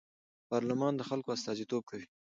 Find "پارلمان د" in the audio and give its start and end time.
0.49-1.01